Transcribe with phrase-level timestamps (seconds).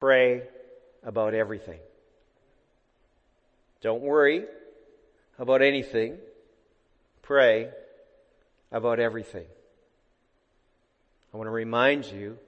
[0.00, 0.42] Pray
[1.02, 1.78] about everything.
[3.82, 4.46] Don't worry
[5.38, 6.16] about anything.
[7.20, 7.68] Pray
[8.72, 9.46] about everything.
[11.32, 12.38] I want to remind you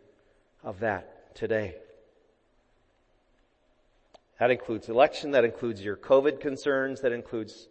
[0.64, 1.76] of that today.
[4.38, 7.68] That includes election, that includes your COVID concerns, that includes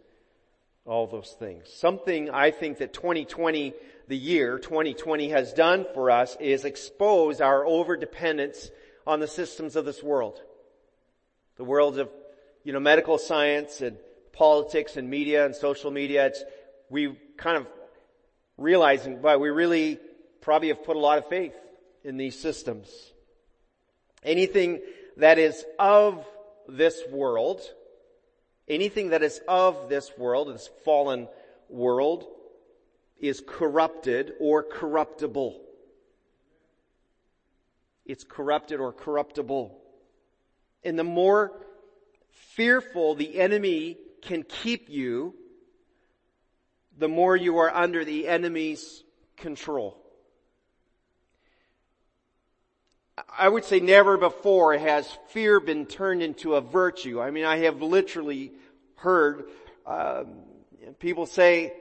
[0.86, 1.68] all those things.
[1.72, 3.74] Something I think that 2020,
[4.08, 8.70] the year 2020 has done for us is expose our overdependence
[9.06, 10.40] on the systems of this world.
[11.56, 12.08] The world of,
[12.64, 13.96] you know, medical science and
[14.32, 16.26] politics and media and social media.
[16.26, 16.42] It's,
[16.88, 17.66] we kind of
[18.56, 19.98] realizing, but we really
[20.40, 21.54] probably have put a lot of faith
[22.04, 22.88] in these systems.
[24.22, 24.80] Anything
[25.16, 26.24] that is of
[26.68, 27.60] this world,
[28.68, 31.28] anything that is of this world, this fallen
[31.68, 32.24] world,
[33.20, 35.60] is corrupted or corruptible.
[38.04, 39.78] It's corrupted or corruptible.
[40.84, 41.52] And the more
[42.30, 45.34] fearful the enemy can keep you,
[46.98, 49.02] the more you are under the enemy's
[49.36, 49.98] control.
[53.38, 57.20] I would say never before has fear been turned into a virtue.
[57.20, 58.52] I mean, I have literally
[58.96, 59.44] heard
[59.86, 60.24] uh,
[60.98, 61.72] people say,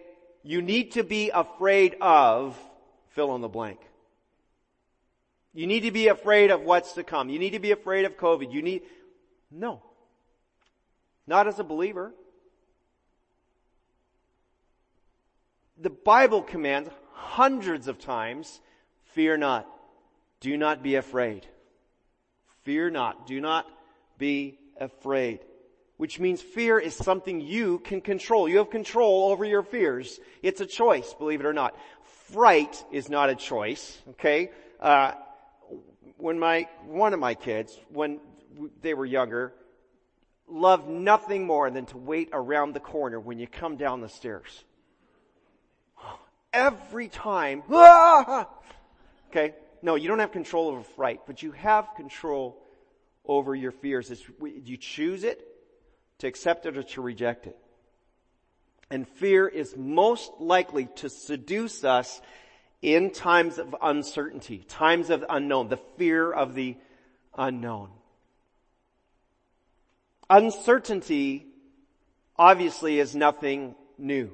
[0.44, 2.58] you need to be afraid of
[3.10, 3.80] fill in the blank.
[5.54, 7.30] You need to be afraid of what's to come.
[7.30, 8.54] You need to be afraid of COVID.
[8.54, 8.84] You need,
[9.52, 9.82] no.
[11.28, 12.14] Not as a believer.
[15.80, 18.62] The Bible commands hundreds of times,
[19.14, 19.68] fear not.
[20.40, 21.46] Do not be afraid.
[22.64, 23.28] Fear not.
[23.28, 23.68] Do not
[24.18, 25.40] be afraid.
[25.98, 28.48] Which means fear is something you can control.
[28.48, 30.20] You have control over your fears.
[30.42, 31.76] It's a choice, believe it or not.
[32.32, 34.50] Fright is not a choice, okay?
[34.80, 35.12] Uh,
[36.22, 38.20] when my, one of my kids, when
[38.82, 39.54] they were younger,
[40.48, 44.64] loved nothing more than to wait around the corner when you come down the stairs.
[46.54, 48.48] Every time, ah!
[49.30, 52.62] okay, no, you don't have control over fright, but you have control
[53.26, 54.12] over your fears.
[54.12, 55.48] It's, you choose it,
[56.20, 57.58] to accept it or to reject it.
[58.92, 62.22] And fear is most likely to seduce us
[62.82, 66.76] in times of uncertainty, times of unknown, the fear of the
[67.38, 67.90] unknown.
[70.30, 71.46] Uncertainty
[72.38, 74.32] obviously is nothing new,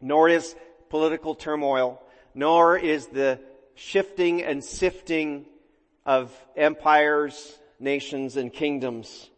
[0.00, 0.56] nor is
[0.88, 2.02] political turmoil,
[2.34, 3.38] nor is the
[3.74, 5.46] shifting and sifting
[6.04, 9.30] of empires, nations, and kingdoms.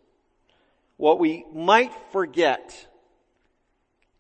[0.97, 2.87] What we might forget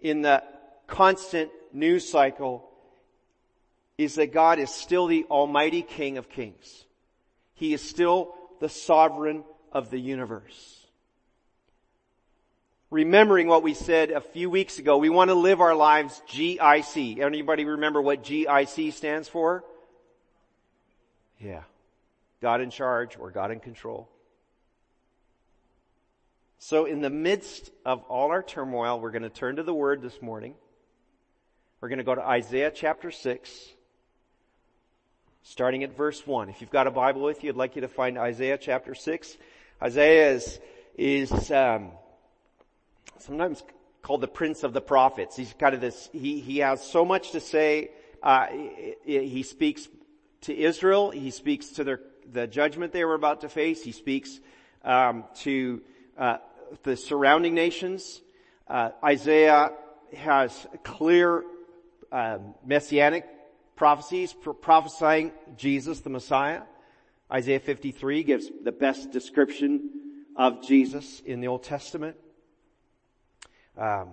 [0.00, 0.42] in the
[0.86, 2.69] constant news cycle
[4.04, 6.84] is that God is still the Almighty King of Kings.
[7.54, 10.86] He is still the sovereign of the universe.
[12.90, 17.20] Remembering what we said a few weeks ago, we want to live our lives GIC.
[17.20, 19.64] Anybody remember what GIC stands for?
[21.38, 21.62] Yeah.
[22.40, 24.08] God in charge or God in control.
[26.58, 30.02] So in the midst of all our turmoil, we're going to turn to the Word
[30.02, 30.54] this morning.
[31.80, 33.68] We're going to go to Isaiah chapter 6,
[35.42, 36.48] starting at verse 1.
[36.48, 39.36] If you've got a Bible with you, I'd like you to find Isaiah chapter 6.
[39.82, 40.60] Isaiah is,
[40.96, 41.92] is um,
[43.18, 43.62] sometimes
[44.02, 45.36] called the prince of the prophets.
[45.36, 47.90] He's kind of this, he, he has so much to say.
[48.22, 48.46] Uh,
[49.04, 49.88] he speaks
[50.42, 51.10] to Israel.
[51.10, 53.82] He speaks to their, the judgment they were about to face.
[53.82, 54.40] He speaks
[54.84, 55.80] um, to
[56.18, 56.38] uh,
[56.82, 58.20] the surrounding nations.
[58.68, 59.72] Uh, Isaiah
[60.16, 61.44] has clear
[62.12, 63.26] uh, messianic
[63.80, 66.60] prophecies prophesying Jesus, the Messiah.
[67.32, 69.88] Isaiah 53 gives the best description
[70.36, 72.18] of Jesus in the Old Testament.
[73.78, 74.10] Um,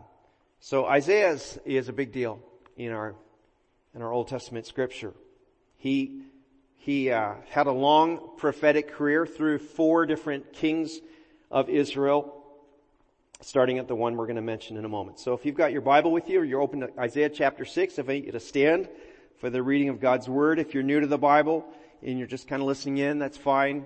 [0.61, 2.39] so Isaiah is, is a big deal
[2.77, 3.13] in our
[3.93, 5.13] in our Old Testament scripture.
[5.75, 6.21] He,
[6.77, 10.97] he uh, had a long prophetic career through four different kings
[11.51, 12.41] of Israel,
[13.41, 15.19] starting at the one we're going to mention in a moment.
[15.19, 17.99] So if you've got your Bible with you or you're open to Isaiah chapter 6,
[17.99, 18.87] if I you to stand
[19.39, 20.59] for the reading of God's Word.
[20.59, 21.65] If you're new to the Bible
[22.01, 23.85] and you're just kind of listening in, that's fine.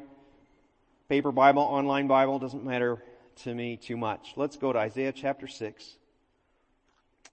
[1.09, 3.03] Paper Bible, online Bible, doesn't matter
[3.43, 4.33] to me too much.
[4.35, 5.97] Let's go to Isaiah chapter 6.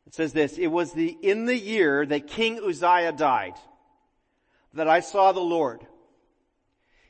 [0.07, 3.55] It says this, it was the, in the year that King Uzziah died
[4.75, 5.87] that I saw the Lord.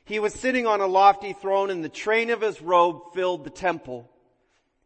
[0.03, 3.49] He was sitting on a lofty throne and the train of his robe filled the
[3.49, 4.09] temple.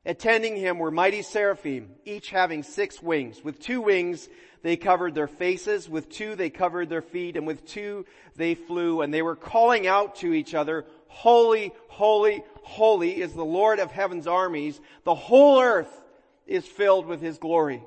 [0.05, 3.43] Attending him were mighty seraphim, each having six wings.
[3.43, 4.27] With two wings
[4.63, 8.05] they covered their faces, with two they covered their feet, and with two
[8.35, 13.45] they flew, and they were calling out to each other, Holy, holy, holy is the
[13.45, 14.81] Lord of heaven's armies.
[15.03, 16.01] The whole earth
[16.47, 17.83] is filled with his glory.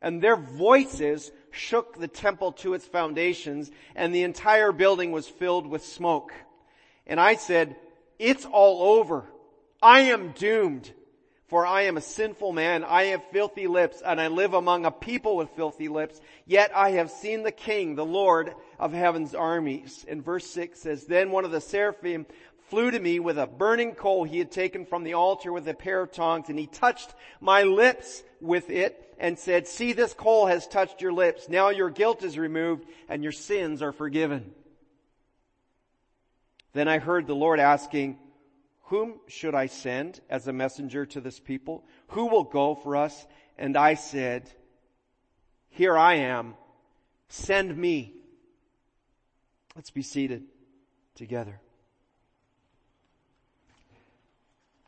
[0.00, 5.66] And their voices shook the temple to its foundations, and the entire building was filled
[5.66, 6.32] with smoke.
[7.06, 7.76] And I said,
[8.18, 9.24] it's all over.
[9.82, 10.92] I am doomed.
[11.54, 14.90] For I am a sinful man, I have filthy lips, and I live among a
[14.90, 20.04] people with filthy lips, yet I have seen the King, the Lord of heaven's armies.
[20.08, 22.26] And verse 6 says, Then one of the seraphim
[22.70, 25.74] flew to me with a burning coal he had taken from the altar with a
[25.74, 30.46] pair of tongs, and he touched my lips with it, and said, See, this coal
[30.46, 31.48] has touched your lips.
[31.48, 34.50] Now your guilt is removed, and your sins are forgiven.
[36.72, 38.18] Then I heard the Lord asking,
[38.94, 41.84] whom should I send as a messenger to this people?
[42.10, 43.26] Who will go for us?
[43.58, 44.48] And I said,
[45.70, 46.54] here I am.
[47.28, 48.14] Send me.
[49.74, 50.44] Let's be seated
[51.16, 51.60] together.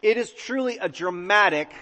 [0.02, 1.72] It is truly a dramatic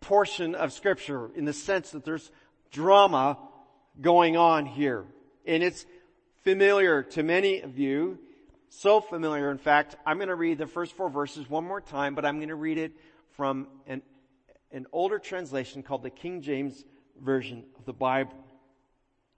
[0.00, 2.32] portion of scripture in the sense that there's
[2.72, 3.38] drama
[4.00, 5.04] going on here.
[5.46, 5.86] And it's
[6.42, 8.18] familiar to many of you
[8.70, 9.50] so familiar.
[9.50, 12.36] In fact, I'm going to read the first four verses one more time, but I'm
[12.36, 12.92] going to read it
[13.36, 14.00] from an,
[14.72, 16.84] an older translation called the King James
[17.20, 18.32] Version of the Bible.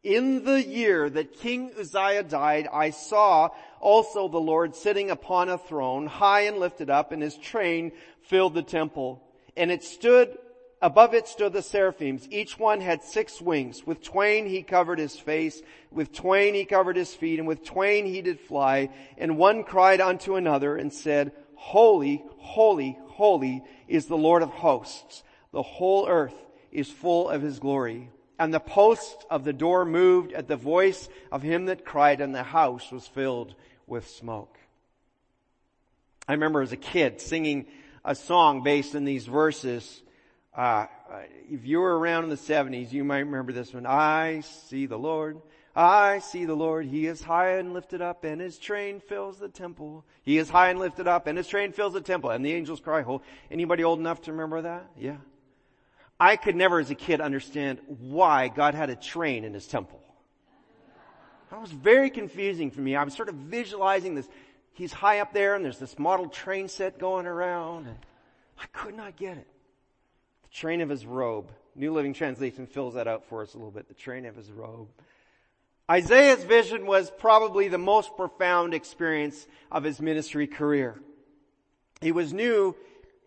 [0.04, 3.50] In the year that King Uzziah died, I saw
[3.80, 7.92] also the Lord sitting upon a throne, high and lifted up, and his train
[8.22, 9.22] filled the temple.
[9.56, 10.36] And it stood
[10.82, 12.26] Above it stood the seraphims.
[12.32, 13.86] Each one had six wings.
[13.86, 15.62] With twain he covered his face.
[15.92, 17.38] With twain he covered his feet.
[17.38, 18.90] And with twain he did fly.
[19.16, 25.22] And one cried unto another and said, Holy, holy, holy is the Lord of hosts.
[25.52, 26.34] The whole earth
[26.72, 28.10] is full of his glory.
[28.36, 32.34] And the posts of the door moved at the voice of him that cried and
[32.34, 33.54] the house was filled
[33.86, 34.58] with smoke.
[36.26, 37.66] I remember as a kid singing
[38.04, 40.02] a song based on these verses
[40.54, 40.86] uh,
[41.50, 43.86] if you were around in the 70s, you might remember this one.
[43.86, 45.40] I see the Lord.
[45.74, 46.84] I see the Lord.
[46.84, 50.04] He is high and lifted up and his train fills the temple.
[50.22, 52.30] He is high and lifted up and his train fills the temple.
[52.30, 54.90] And the angels cry, "Ho!" Anybody old enough to remember that?
[54.98, 55.16] Yeah.
[56.20, 60.00] I could never as a kid understand why God had a train in his temple.
[61.50, 62.94] That was very confusing for me.
[62.94, 64.28] I was sort of visualizing this.
[64.74, 67.96] He's high up there and there's this model train set going around and
[68.58, 69.46] I could not get it
[70.52, 71.50] train of his robe.
[71.74, 73.88] New Living Translation fills that out for us a little bit.
[73.88, 74.88] The train of his robe.
[75.90, 81.00] Isaiah's vision was probably the most profound experience of his ministry career.
[82.00, 82.76] He was new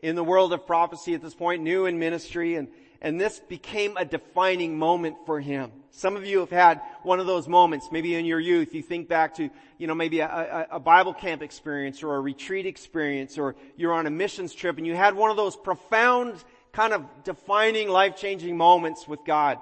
[0.01, 2.67] in the world of prophecy at this point, new in ministry, and,
[3.01, 5.71] and this became a defining moment for him.
[5.91, 9.07] Some of you have had one of those moments, maybe in your youth, you think
[9.07, 13.37] back to, you know, maybe a, a, a Bible camp experience or a retreat experience
[13.37, 16.43] or you're on a missions trip and you had one of those profound
[16.75, 19.59] kind of defining life-changing moments with God.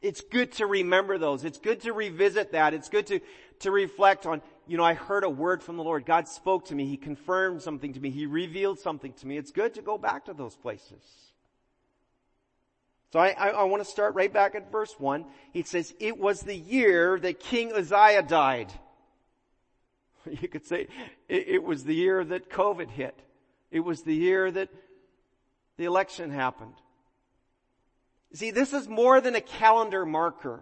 [0.00, 1.44] It's good to remember those.
[1.44, 2.72] It's good to revisit that.
[2.72, 3.20] It's good to,
[3.60, 6.06] to reflect on, you know, I heard a word from the Lord.
[6.06, 6.86] God spoke to me.
[6.86, 8.08] He confirmed something to me.
[8.08, 9.36] He revealed something to me.
[9.36, 11.02] It's good to go back to those places.
[13.12, 15.26] So I, I, I want to start right back at verse one.
[15.52, 18.72] He says, it was the year that King Uzziah died.
[20.30, 20.86] You could say
[21.30, 23.18] it, it was the year that COVID hit.
[23.70, 24.68] It was the year that
[25.80, 26.74] the election happened.
[28.34, 30.60] See, this is more than a calendar marker.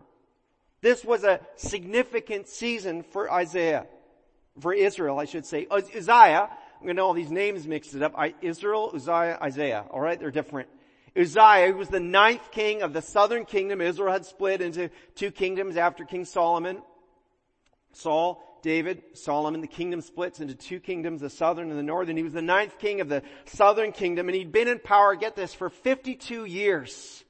[0.80, 3.88] This was a significant season for Isaiah,
[4.60, 5.66] for Israel, I should say.
[5.72, 6.48] Uzziah,
[6.80, 8.14] I'm to all these names mixed it up.
[8.42, 9.86] Israel, Uzziah, Isaiah.
[9.90, 10.68] Alright, they're different.
[11.16, 13.80] Uzziah was the ninth king of the southern kingdom.
[13.80, 16.80] Israel had split into two kingdoms after King Solomon.
[17.92, 22.16] Saul David, Solomon, the kingdom splits into two kingdoms, the southern and the northern.
[22.16, 25.36] He was the ninth king of the southern kingdom and he'd been in power, get
[25.36, 27.24] this, for 52 years.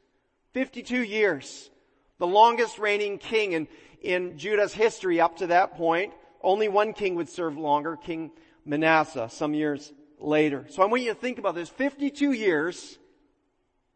[0.53, 1.71] 52 years.
[2.19, 3.69] The longest reigning king in,
[4.01, 6.13] in Judah's history up to that point.
[6.43, 8.31] Only one king would serve longer, King
[8.65, 10.67] Manasseh, some years later.
[10.69, 11.69] So I want you to think about this.
[11.69, 12.99] 52 years,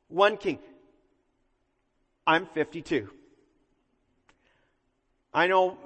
[0.09, 0.59] one king.
[2.27, 3.09] I'm 52.
[5.35, 5.79] I know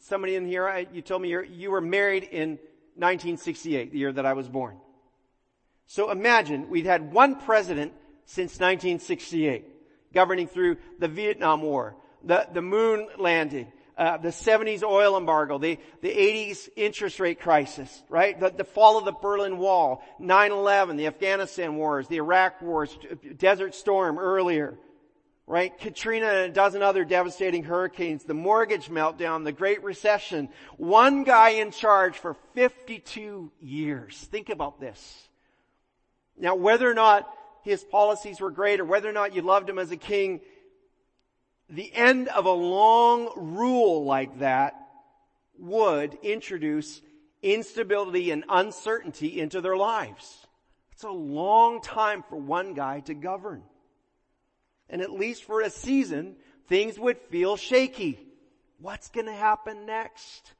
[0.00, 2.50] somebody in here, you told me you were married in
[2.96, 4.76] 1968, the year that I was born.
[5.86, 7.92] So imagine we'd had one president
[8.24, 9.64] since 1968,
[10.12, 13.66] governing through the Vietnam War, the, the moon landing,
[13.98, 18.38] uh, the 70s oil embargo, the, the 80s interest rate crisis, right?
[18.38, 22.96] The, the fall of the Berlin Wall, 9-11, the Afghanistan wars, the Iraq wars,
[23.36, 24.78] Desert Storm earlier,
[25.50, 25.76] right?
[25.76, 30.48] Katrina and a dozen other devastating hurricanes, the mortgage meltdown, the Great Recession.
[30.76, 34.16] One guy in charge for 52 years.
[34.16, 35.28] Think about this.
[36.38, 37.28] Now, whether or not
[37.64, 40.40] his policies were great or whether or not you loved him as a king,
[41.68, 44.74] the end of a long rule like that
[45.58, 47.02] would introduce
[47.42, 50.46] instability and uncertainty into their lives.
[50.92, 53.64] It's a long time for one guy to govern
[54.90, 56.36] and at least for a season,
[56.68, 58.18] things would feel shaky.
[58.78, 60.52] What's gonna happen next?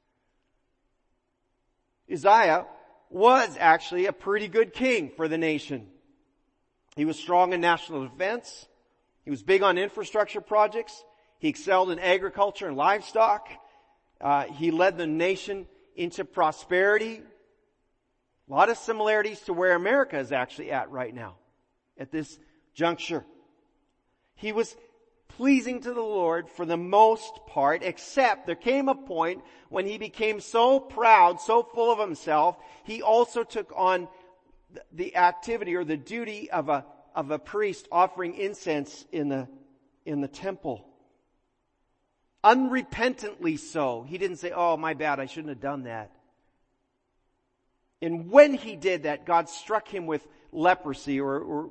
[2.10, 2.66] Uzziah
[3.10, 5.88] was actually a pretty good king for the nation.
[6.96, 8.66] He was strong in national defense.
[9.24, 11.04] He was big on infrastructure projects.
[11.38, 13.48] He excelled in agriculture and livestock.
[14.20, 17.22] Uh, he led the nation into prosperity.
[18.48, 21.36] A lot of similarities to where America is actually at right now,
[21.98, 22.38] at this
[22.74, 23.24] juncture.
[24.40, 24.74] He was
[25.28, 29.98] pleasing to the Lord for the most part, except there came a point when he
[29.98, 34.08] became so proud, so full of himself, he also took on
[34.92, 39.46] the activity or the duty of a, of a priest offering incense in the,
[40.06, 40.86] in the temple.
[42.42, 44.06] Unrepentantly so.
[44.08, 46.12] He didn't say, oh, my bad, I shouldn't have done that.
[48.00, 51.70] And when he did that, God struck him with leprosy or, or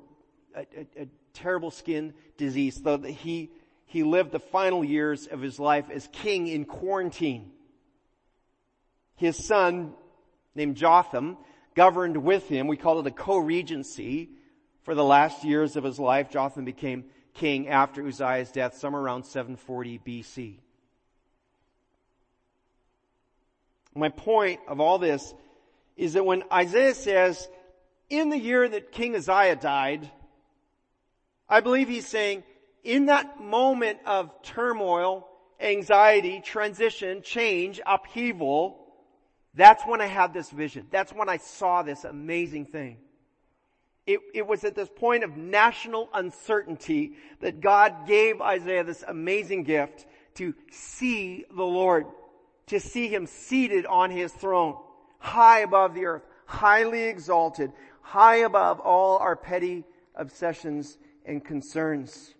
[0.59, 3.49] a, a, a terrible skin disease, so he,
[3.85, 7.51] he lived the final years of his life as king in quarantine.
[9.15, 9.93] His son,
[10.55, 11.37] named Jotham,
[11.75, 12.67] governed with him.
[12.67, 14.29] We call it a co-regency.
[14.83, 19.23] For the last years of his life, Jotham became king after Uzziah's death, somewhere around
[19.25, 20.55] 740 BC.
[23.95, 25.33] My point of all this
[25.97, 27.47] is that when Isaiah says,
[28.09, 30.09] in the year that King Uzziah died,
[31.49, 32.43] I believe he's saying,
[32.83, 35.27] in that moment of turmoil,
[35.59, 38.79] anxiety, transition, change, upheaval,
[39.55, 40.87] that's when I had this vision.
[40.91, 42.97] That's when I saw this amazing thing.
[44.05, 49.63] It, it, was at this point of national uncertainty that God gave Isaiah this amazing
[49.63, 52.05] gift to see the Lord,
[52.67, 54.77] to see Him seated on His throne,
[55.19, 59.83] high above the earth, highly exalted, high above all our petty
[60.15, 60.97] obsessions
[61.29, 62.33] and concerns.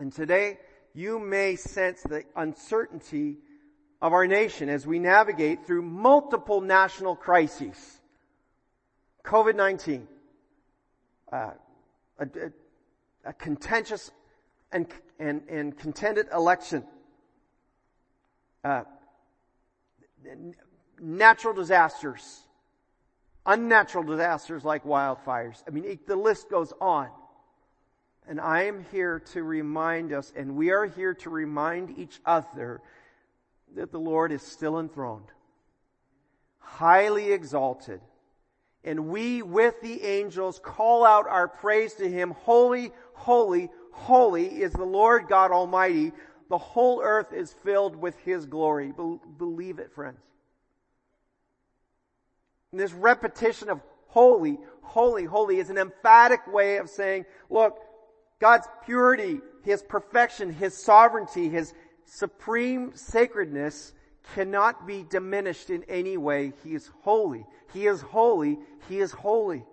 [0.00, 0.58] And today,
[0.94, 3.38] you may sense the uncertainty
[4.02, 8.00] of our nation as we navigate through multiple national crises.
[9.24, 10.06] COVID-19,
[11.32, 11.50] uh,
[12.18, 12.28] a,
[13.24, 14.10] a, contentious
[14.72, 14.86] and,
[15.20, 16.84] and, and contended election,
[18.64, 18.82] uh,
[21.00, 22.40] natural disasters,
[23.46, 25.62] unnatural disasters like wildfires.
[25.66, 27.08] I mean, it, the list goes on.
[28.28, 32.82] And I am here to remind us, and we are here to remind each other
[33.74, 35.32] that the Lord is still enthroned,
[36.58, 38.02] highly exalted.
[38.84, 42.32] And we with the angels call out our praise to Him.
[42.42, 46.12] Holy, holy, holy is the Lord God Almighty.
[46.50, 48.92] The whole earth is filled with His glory.
[48.92, 50.20] Be- believe it, friends.
[52.72, 57.78] And this repetition of holy, holy, holy is an emphatic way of saying, look,
[58.40, 63.92] God's purity, His perfection, His sovereignty, His supreme sacredness
[64.34, 66.52] cannot be diminished in any way.
[66.64, 67.46] He is holy.
[67.72, 68.58] He is holy.
[68.88, 69.64] He is holy.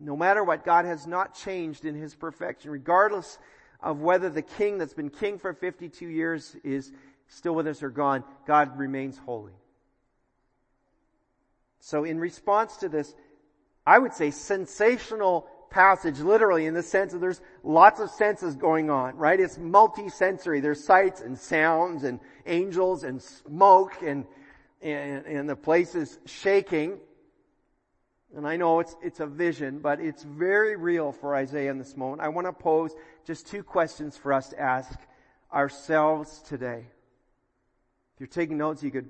[0.00, 3.38] No matter what, God has not changed in His perfection, regardless
[3.80, 6.90] of whether the king that's been king for 52 years is
[7.28, 9.52] still with us or gone, God remains holy.
[11.80, 13.14] So in response to this,
[13.86, 18.90] I would say sensational passage literally in the sense that there's lots of senses going
[18.90, 19.40] on, right?
[19.40, 20.60] It's multi-sensory.
[20.60, 24.24] There's sights and sounds and angels and smoke and,
[24.80, 27.00] and, and the place is shaking.
[28.36, 31.96] And I know it's, it's a vision, but it's very real for Isaiah in this
[31.96, 32.22] moment.
[32.22, 32.92] I want to pose
[33.26, 34.96] just two questions for us to ask
[35.52, 36.86] ourselves today.
[38.14, 39.08] If you're taking notes, you could,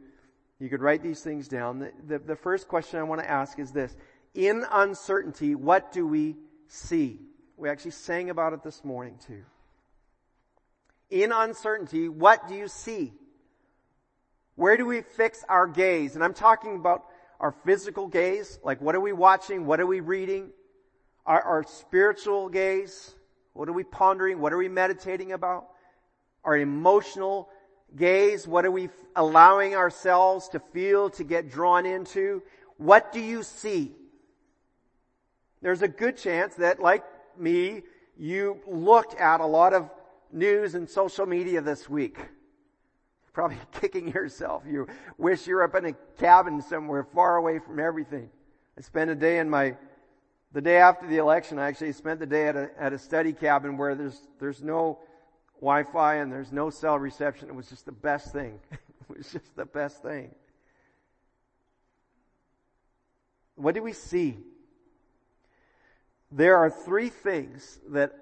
[0.59, 1.79] you could write these things down.
[1.79, 3.95] The, the, the first question I want to ask is this.
[4.33, 6.37] In uncertainty, what do we
[6.69, 7.21] see.
[7.57, 9.43] We actually sang about it this morning too.
[11.11, 13.13] In uncertainty, what do you see?
[14.57, 16.15] Where do we fix our gaze?
[16.15, 17.05] And I'm talking about
[17.41, 19.67] our physical gaze, like what are we watching?
[19.67, 20.51] What are we reading?
[21.27, 23.15] Our, our spiritual gaze,
[23.53, 24.41] what are we pondering?
[24.41, 25.67] What are we meditating about?
[26.45, 27.49] Our emotional
[27.97, 32.43] gaze, what are we allowing ourselves to feel, to get drawn into?
[32.77, 33.93] What do you see?
[35.65, 37.03] There's a good chance that, like
[37.39, 37.85] me,
[38.19, 39.89] you looked at a lot of
[40.31, 42.19] news and social media this week.
[43.33, 44.65] Probably kicking yourself.
[44.69, 48.29] You wish you were up in a cabin somewhere far away from everything.
[48.77, 49.75] I spent a day in my,
[50.53, 53.33] the day after the election, I actually spent the day at a, at a study
[53.33, 54.99] cabin where there's, there's no
[55.63, 57.49] Wi-Fi and there's no cell reception.
[57.49, 58.61] It was just the best thing.
[58.71, 60.35] it was just the best thing.
[63.55, 64.37] What do we see?
[66.37, 68.13] There are three things that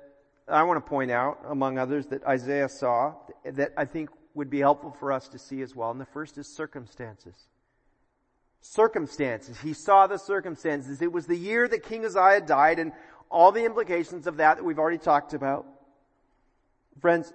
[0.46, 4.58] I want to point out, among others, that Isaiah saw that I think would be
[4.58, 5.90] helpful for us to see as well.
[5.90, 7.34] And the first is circumstances.
[8.60, 9.58] Circumstances.
[9.60, 11.00] He saw the circumstances.
[11.00, 12.92] It was the year that King Uzziah died and
[13.30, 15.64] all the implications of that that we've already talked about.
[17.00, 17.32] Friends,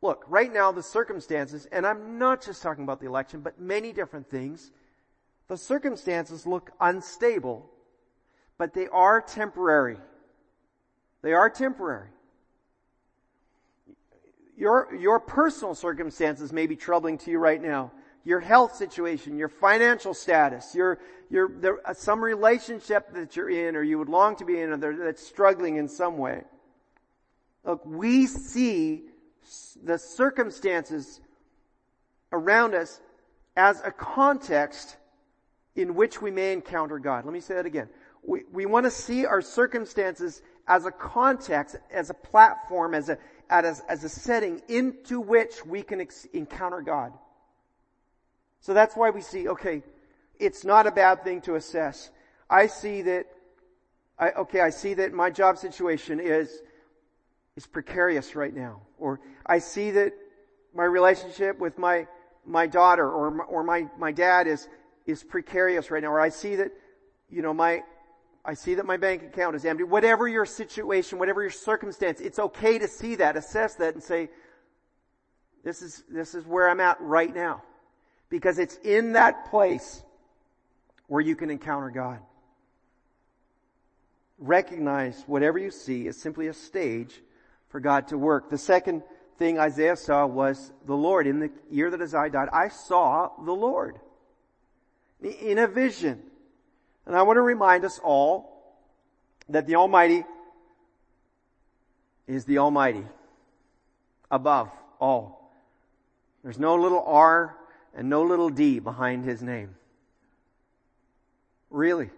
[0.00, 3.92] look, right now the circumstances, and I'm not just talking about the election, but many
[3.92, 4.70] different things,
[5.48, 7.68] the circumstances look unstable,
[8.58, 9.98] but they are temporary.
[11.22, 12.08] They are temporary.
[14.56, 17.92] Your, your personal circumstances may be troubling to you right now.
[18.24, 23.82] Your health situation, your financial status, your, your, uh, some relationship that you're in or
[23.82, 26.42] you would long to be in that's struggling in some way.
[27.64, 29.02] Look, we see
[29.82, 31.20] the circumstances
[32.32, 33.00] around us
[33.56, 34.96] as a context
[35.76, 37.24] in which we may encounter God.
[37.24, 37.88] Let me say that again.
[38.26, 43.18] We, we want to see our circumstances as a context, as a platform, as a,
[43.50, 47.12] as, as a setting into which we can ex- encounter God.
[48.60, 49.82] So that's why we see, okay,
[50.38, 52.10] it's not a bad thing to assess.
[52.48, 53.26] I see that,
[54.18, 56.62] I, okay, I see that my job situation is,
[57.56, 58.80] is precarious right now.
[58.98, 60.14] Or I see that
[60.74, 62.06] my relationship with my,
[62.46, 64.66] my daughter or, or my, my dad is,
[65.04, 66.12] is precarious right now.
[66.12, 66.72] Or I see that,
[67.28, 67.82] you know, my,
[68.44, 69.84] I see that my bank account is empty.
[69.84, 74.28] Whatever your situation, whatever your circumstance, it's okay to see that, assess that and say,
[75.64, 77.62] this is, this is where I'm at right now.
[78.28, 80.02] Because it's in that place
[81.06, 82.20] where you can encounter God.
[84.38, 87.22] Recognize whatever you see is simply a stage
[87.68, 88.50] for God to work.
[88.50, 89.02] The second
[89.38, 91.26] thing Isaiah saw was the Lord.
[91.26, 93.98] In the year that Isaiah died, I saw the Lord.
[95.22, 96.22] In a vision.
[97.06, 98.76] And I want to remind us all
[99.48, 100.24] that the Almighty
[102.26, 103.04] is the Almighty.
[104.30, 105.52] Above all.
[106.42, 107.56] There's no little R
[107.94, 109.76] and no little d behind His name.
[111.70, 112.10] Really.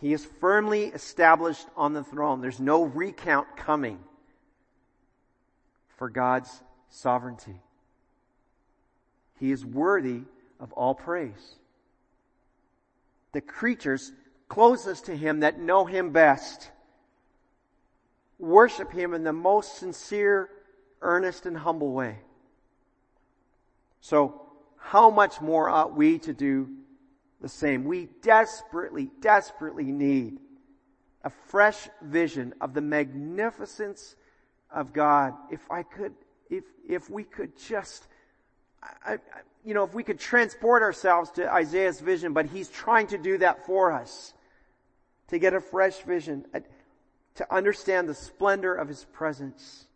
[0.00, 2.40] He is firmly established on the throne.
[2.40, 4.00] There's no recount coming
[5.96, 6.50] for God's
[6.90, 7.60] sovereignty.
[9.38, 10.22] He is worthy
[10.58, 11.56] of all praise.
[13.32, 14.12] The creatures
[14.48, 16.70] closest to Him that know Him best
[18.38, 20.48] worship Him in the most sincere,
[21.00, 22.18] earnest, and humble way.
[24.00, 24.40] So,
[24.78, 26.68] how much more ought we to do
[27.42, 27.84] the same.
[27.84, 30.38] We desperately, desperately need
[31.24, 34.16] a fresh vision of the magnificence
[34.70, 35.34] of God.
[35.50, 36.14] If I could,
[36.48, 38.06] if, if we could just,
[38.82, 39.18] I,
[39.64, 43.38] you know, if we could transport ourselves to Isaiah's vision, but he's trying to do
[43.38, 44.34] that for us.
[45.28, 46.60] To get a fresh vision, uh,
[47.36, 49.86] to understand the splendor of his presence.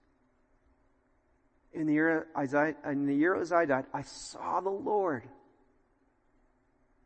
[1.75, 5.25] In the year Isaiah, in the year Isaiah died, I saw the Lord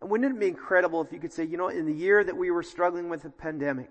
[0.00, 2.36] and wouldn't it be incredible if you could say, you know, in the year that
[2.36, 3.90] we were struggling with the pandemic,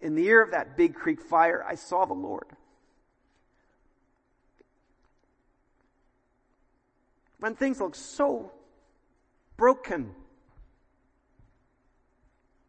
[0.00, 2.46] in the year of that big creek fire, I saw the Lord.
[7.46, 8.50] When things look so
[9.56, 10.10] broken.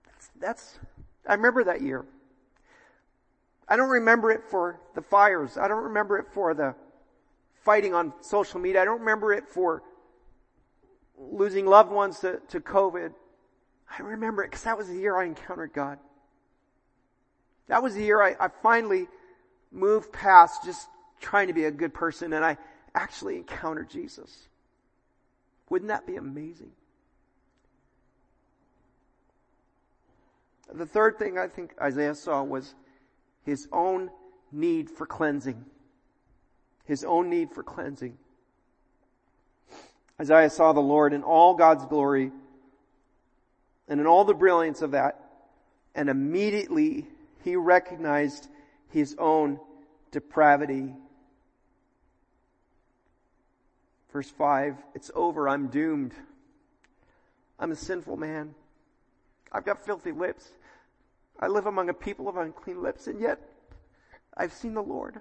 [0.05, 0.79] That's, that's,
[1.27, 2.05] I remember that year.
[3.67, 5.57] I don't remember it for the fires.
[5.57, 6.75] I don't remember it for the
[7.63, 8.83] fighting on social media.
[8.83, 9.81] I don't remember it for
[11.17, 13.13] losing loved ones to, to COVID,
[13.97, 15.97] I remember it because that was the year I encountered God.
[17.67, 19.07] That was the year I, I finally
[19.71, 20.87] moved past just
[21.19, 22.57] trying to be a good person and I
[22.93, 24.47] actually encountered Jesus.
[25.69, 26.71] Wouldn't that be amazing?
[30.73, 32.75] The third thing I think Isaiah saw was
[33.43, 34.09] his own
[34.51, 35.65] need for cleansing.
[36.85, 38.17] His own need for cleansing.
[40.19, 42.31] Isaiah saw the Lord in all God's glory
[43.87, 45.23] and in all the brilliance of that,
[45.95, 47.07] and immediately
[47.43, 48.47] he recognized
[48.89, 49.59] his own
[50.11, 50.93] depravity.
[54.11, 56.13] Verse 5, it's over, I'm doomed.
[57.59, 58.55] I'm a sinful man.
[59.51, 60.49] I've got filthy lips.
[61.39, 63.39] I live among a people of unclean lips, and yet
[64.35, 65.19] I've seen the Lord.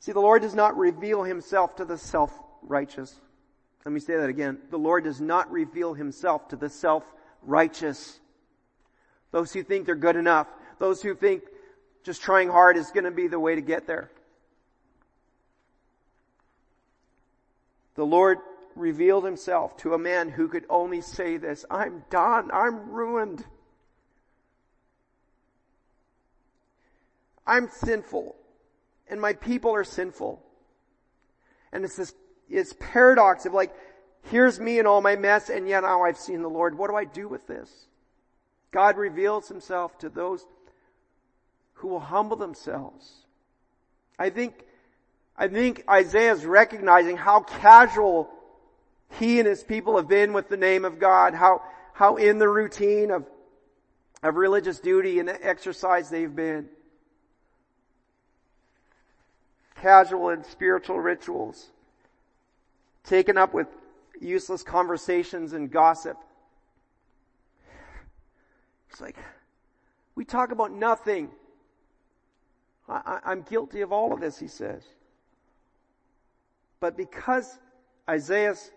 [0.00, 3.20] See, the Lord does not reveal himself to the self-righteous.
[3.84, 4.58] Let me say that again.
[4.70, 8.18] The Lord does not reveal himself to the self-righteous.
[9.30, 10.48] Those who think they're good enough.
[10.78, 11.42] Those who think
[12.02, 14.10] just trying hard is going to be the way to get there.
[17.94, 18.38] The Lord
[18.74, 23.44] revealed himself to a man who could only say this, I'm done, I'm ruined.
[27.46, 28.36] I'm sinful
[29.08, 30.42] and my people are sinful.
[31.72, 32.14] And it's this,
[32.48, 33.74] it's paradox of like,
[34.30, 36.78] here's me and all my mess and yet now I've seen the Lord.
[36.78, 37.88] What do I do with this?
[38.70, 40.46] God reveals himself to those
[41.74, 43.26] who will humble themselves.
[44.18, 44.64] I think,
[45.42, 48.30] I think Isaiah is recognizing how casual
[49.18, 51.62] he and his people have been with the name of God, how,
[51.94, 53.26] how in the routine of,
[54.22, 56.68] of religious duty and exercise they've been.
[59.80, 61.70] Casual and spiritual rituals.
[63.02, 63.66] Taken up with
[64.20, 66.18] useless conversations and gossip.
[68.92, 69.16] It's like,
[70.14, 71.30] we talk about nothing.
[72.88, 74.84] I, am guilty of all of this, he says.
[76.82, 77.60] But because
[78.10, 78.72] Isaiah's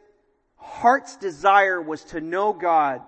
[0.57, 3.01] heart's desire was to know God,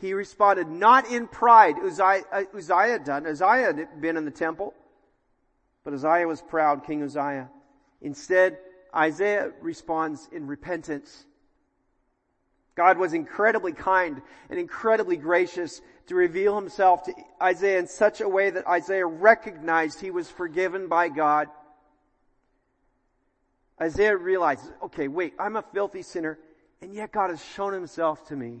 [0.00, 1.76] he responded not in pride.
[1.78, 3.24] Uzziah, uh, Uzziah done.
[3.24, 4.74] Uzziah had been in the temple,
[5.84, 7.48] but Uzziah was proud, King Uzziah.
[8.02, 8.58] Instead,
[8.92, 11.24] Isaiah responds in repentance.
[12.74, 18.28] God was incredibly kind and incredibly gracious to reveal himself to Isaiah in such a
[18.28, 21.46] way that Isaiah recognized he was forgiven by God.
[23.80, 26.38] Isaiah realizes, okay, wait, I'm a filthy sinner,
[26.80, 28.60] and yet God has shown himself to me.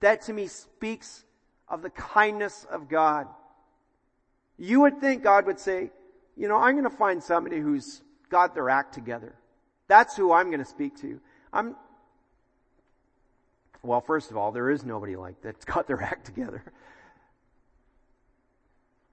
[0.00, 1.24] That to me speaks
[1.68, 3.26] of the kindness of God.
[4.58, 5.90] You would think God would say,
[6.36, 9.34] you know, I'm going to find somebody who's got their act together.
[9.88, 11.20] That's who I'm going to speak to.
[11.52, 11.76] I'm,
[13.82, 16.62] well, first of all, there is nobody like that's got their act together.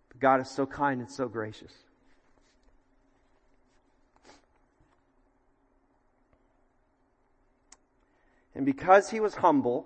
[0.09, 1.73] But God is so kind and so gracious.
[8.55, 9.85] And because he was humble,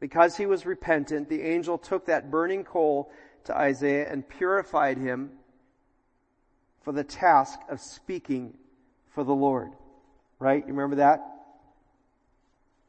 [0.00, 3.10] because he was repentant, the angel took that burning coal
[3.44, 5.32] to Isaiah and purified him
[6.82, 8.54] for the task of speaking
[9.10, 9.70] for the Lord.
[10.38, 10.66] Right?
[10.66, 11.20] You remember that?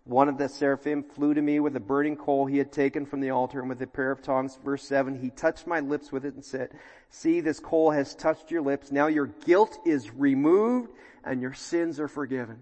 [0.05, 3.19] One of the seraphim flew to me with a burning coal he had taken from
[3.19, 4.58] the altar and with a pair of tongs.
[4.63, 6.71] Verse 7, he touched my lips with it and said,
[7.10, 8.91] see, this coal has touched your lips.
[8.91, 10.91] Now your guilt is removed
[11.23, 12.62] and your sins are forgiven.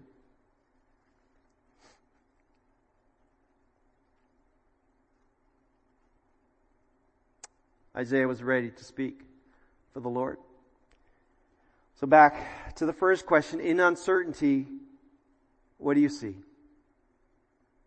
[7.98, 9.22] Isaiah was ready to speak
[9.92, 10.38] for the Lord.
[11.96, 13.58] So back to the first question.
[13.58, 14.68] In uncertainty,
[15.78, 16.36] what do you see?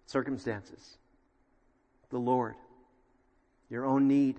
[0.06, 0.98] Circumstances.
[2.10, 2.56] The Lord.
[3.70, 4.38] Your own need.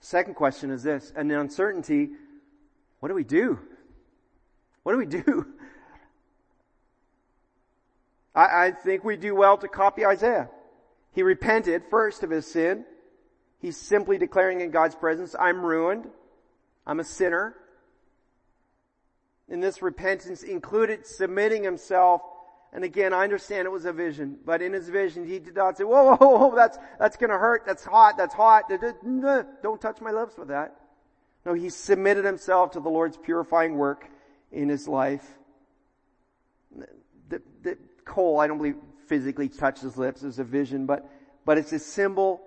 [0.00, 1.12] second question is this.
[1.14, 2.12] And in uncertainty,
[3.00, 3.58] what do we do?
[4.84, 5.46] What do we do?
[8.34, 10.48] I, I think we do well to copy Isaiah.
[11.16, 12.84] He repented first of his sin.
[13.58, 16.06] He's simply declaring in God's presence, I'm ruined.
[16.86, 17.56] I'm a sinner.
[19.48, 22.20] And this repentance included submitting himself.
[22.70, 25.78] And again, I understand it was a vision, but in his vision, he did not
[25.78, 27.62] say, whoa, whoa, whoa, that's, that's gonna hurt.
[27.64, 28.18] That's hot.
[28.18, 28.70] That's hot.
[29.62, 30.76] Don't touch my lips with that.
[31.46, 34.06] No, he submitted himself to the Lord's purifying work
[34.52, 35.26] in his life.
[37.30, 38.76] The, the coal, I don't believe
[39.08, 41.08] physically touch his lips as a vision, but,
[41.44, 42.40] but it's a symbol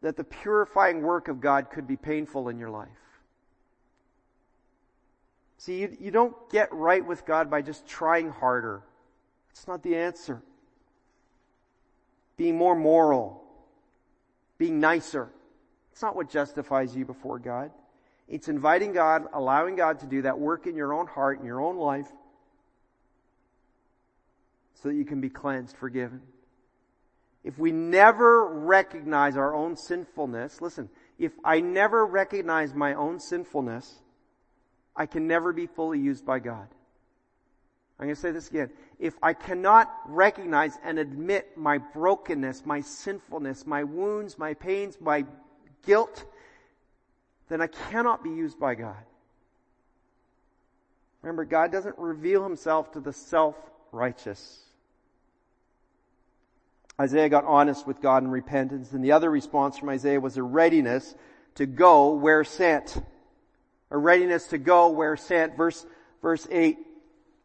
[0.00, 2.88] that the purifying work of God could be painful in your life.
[5.58, 8.82] See, you, you don't get right with God by just trying harder.
[9.50, 10.42] It's not the answer.
[12.36, 13.44] Being more moral,
[14.58, 15.28] being nicer,
[15.92, 17.70] it's not what justifies you before God.
[18.28, 21.60] It's inviting God, allowing God to do that work in your own heart, in your
[21.60, 22.10] own life,
[24.82, 26.20] so that you can be cleansed, forgiven.
[27.44, 34.00] If we never recognize our own sinfulness, listen, if I never recognize my own sinfulness,
[34.94, 36.68] I can never be fully used by God.
[37.98, 38.70] I'm going to say this again.
[38.98, 45.24] If I cannot recognize and admit my brokenness, my sinfulness, my wounds, my pains, my
[45.86, 46.24] guilt,
[47.48, 49.04] then I cannot be used by God.
[51.22, 54.61] Remember, God doesn't reveal himself to the self-righteous.
[57.02, 58.92] Isaiah got honest with God in repentance.
[58.92, 61.14] And the other response from Isaiah was a readiness
[61.56, 63.02] to go where sent.
[63.90, 65.56] A readiness to go where sent.
[65.56, 65.84] Verse,
[66.22, 66.78] verse 8,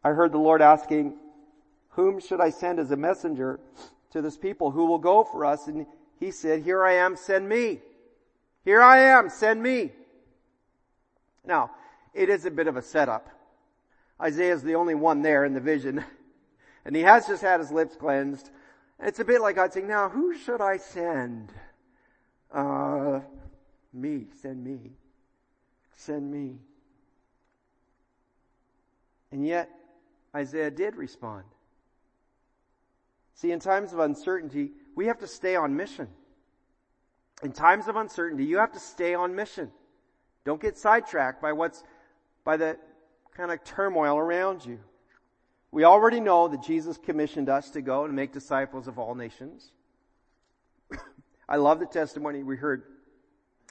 [0.04, 1.16] I heard the Lord asking,
[1.90, 3.58] whom should I send as a messenger
[4.12, 4.70] to this people?
[4.70, 5.66] Who will go for us?
[5.66, 5.86] And
[6.20, 7.80] he said, here I am, send me.
[8.64, 9.90] Here I am, send me.
[11.44, 11.72] Now,
[12.14, 13.28] it is a bit of a setup.
[14.20, 16.04] Isaiah is the only one there in the vision.
[16.84, 18.48] And he has just had his lips cleansed.
[19.00, 21.52] It's a bit like God saying, now who should I send?
[22.52, 23.20] Uh,
[23.92, 24.92] me, send me.
[25.96, 26.56] Send me.
[29.30, 29.70] And yet,
[30.34, 31.44] Isaiah did respond.
[33.34, 36.08] See, in times of uncertainty, we have to stay on mission.
[37.42, 39.70] In times of uncertainty, you have to stay on mission.
[40.44, 41.84] Don't get sidetracked by what's,
[42.42, 42.76] by the
[43.36, 44.80] kind of turmoil around you.
[45.70, 49.70] We already know that Jesus commissioned us to go and make disciples of all nations.
[51.48, 52.84] I love the testimony we heard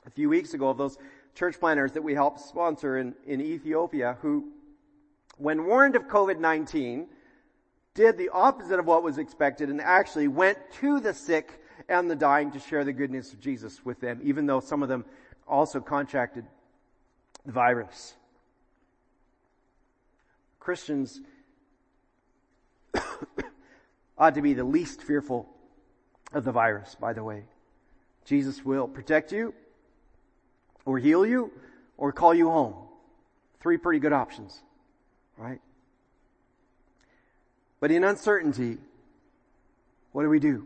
[0.05, 0.97] a few weeks ago of those
[1.33, 4.51] church planners that we helped sponsor in, in Ethiopia who,
[5.38, 7.07] when warned of COVID-19,
[7.95, 12.15] did the opposite of what was expected and actually went to the sick and the
[12.15, 15.03] dying to share the good news of Jesus with them, even though some of them
[15.47, 16.45] also contracted
[17.45, 18.13] the virus.
[20.60, 21.21] Christians
[24.17, 25.47] ought to be the least fearful
[26.34, 27.43] of the virus, by the way.
[28.25, 29.53] Jesus will protect you,
[30.86, 31.51] or heal you,
[31.97, 32.75] or call you home.
[33.60, 34.62] Three pretty good options,
[35.38, 35.62] right?
[37.80, 38.77] But in uncertainty,
[40.12, 40.65] what do we do?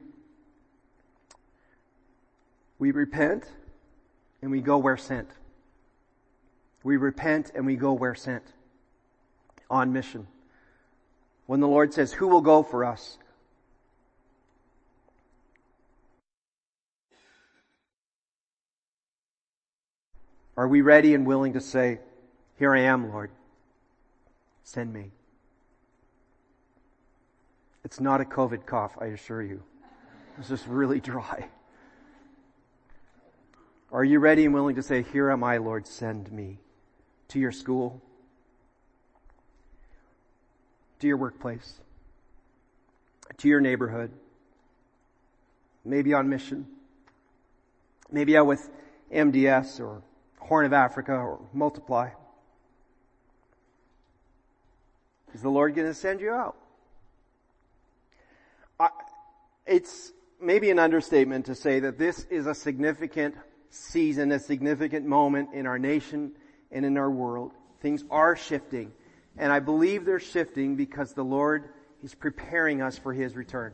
[2.80, 3.46] We repent
[4.42, 5.30] and we go where sent.
[6.84, 8.44] We repent and we go where sent.
[9.70, 10.28] On mission.
[11.46, 13.18] When the Lord says, who will go for us?
[20.62, 21.98] Are we ready and willing to say,
[22.60, 23.32] here I am, Lord.
[24.64, 25.10] Send me.
[27.84, 29.64] It's not a COVID cough, I assure you.
[30.38, 31.48] It's just really dry.
[33.92, 36.60] Are you ready and willing to say, here am I, Lord, send me
[37.30, 38.00] to your school,
[41.00, 41.80] to your workplace,
[43.38, 44.12] to your neighborhood,
[45.84, 46.68] maybe on mission,
[48.12, 48.70] maybe out with
[49.12, 50.04] MDS or
[50.42, 52.10] Horn of Africa or Multiply.
[55.34, 56.58] Is the Lord going to send you out?
[58.80, 58.90] I,
[59.66, 63.36] it's maybe an understatement to say that this is a significant
[63.70, 66.32] season, a significant moment in our nation
[66.72, 67.52] and in our world.
[67.82, 68.92] Things are shifting.
[69.38, 71.70] And I believe they're shifting because the Lord
[72.04, 73.74] is preparing us for His return.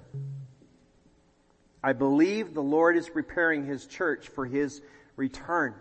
[1.83, 4.81] I believe the Lord is preparing His church for His
[5.15, 5.73] return.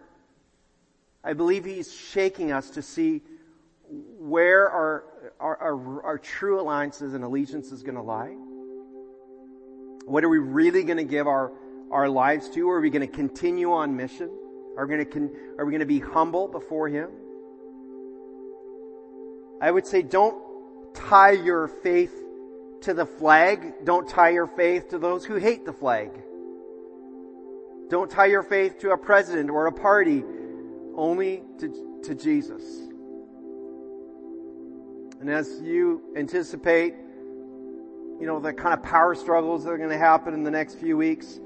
[1.26, 3.20] I believe He's shaking us to see
[3.88, 5.04] where our,
[5.40, 8.36] our, our, our true alliances and allegiances is going to lie.
[10.04, 11.52] What are we really going to give our,
[11.90, 12.70] our lives to?
[12.70, 14.30] Are we going to continue on mission?
[14.78, 17.10] Are we going to, are we going to be humble before Him?
[19.60, 20.36] I would say don't
[20.94, 22.14] tie your faith
[22.82, 23.84] to the flag.
[23.84, 26.10] Don't tie your faith to those who hate the flag.
[27.88, 30.22] Don't tie your faith to a president or a party
[30.96, 32.62] only to, to Jesus.
[35.20, 36.94] And as you anticipate,
[38.20, 40.76] you know, the kind of power struggles that are going to happen in the next
[40.76, 41.38] few weeks,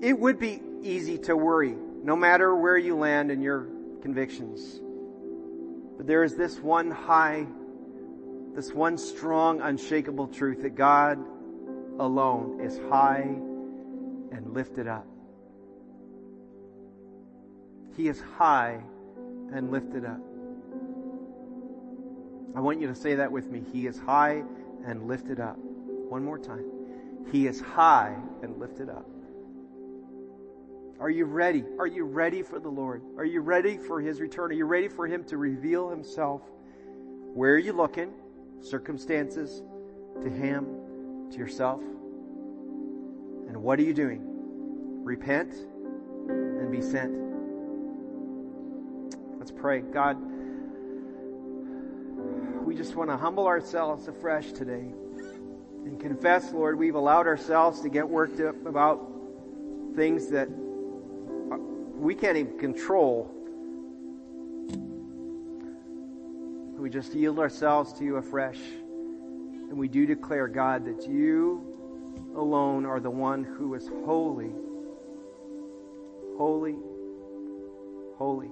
[0.00, 3.66] it would be easy to worry, no matter where you land in your
[4.02, 4.80] convictions.
[5.96, 7.46] But there is this one high,
[8.54, 11.18] this one strong, unshakable truth that God
[11.98, 15.07] alone is high and lifted up.
[17.98, 18.80] He is high
[19.52, 20.20] and lifted up.
[22.54, 23.60] I want you to say that with me.
[23.72, 24.44] He is high
[24.86, 25.56] and lifted up.
[25.58, 26.64] One more time.
[27.32, 29.04] He is high and lifted up.
[31.00, 31.64] Are you ready?
[31.80, 33.02] Are you ready for the Lord?
[33.16, 34.50] Are you ready for His return?
[34.52, 36.42] Are you ready for Him to reveal Himself?
[37.34, 38.12] Where are you looking?
[38.60, 39.62] Circumstances,
[40.22, 40.66] to Him,
[41.32, 41.82] to yourself?
[43.48, 44.22] And what are you doing?
[45.04, 45.52] Repent
[46.28, 47.27] and be sent.
[49.48, 49.80] Let's pray.
[49.80, 50.18] God,
[52.66, 54.92] we just want to humble ourselves afresh today
[55.86, 59.10] and confess, Lord, we've allowed ourselves to get worked up about
[59.96, 63.34] things that we can't even control.
[66.76, 68.60] We just yield ourselves to you afresh.
[68.60, 71.64] And we do declare, God, that you
[72.36, 74.50] alone are the one who is holy,
[76.36, 76.76] holy,
[78.18, 78.50] holy.